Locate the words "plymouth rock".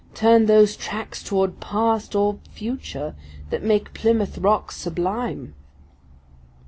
3.93-4.71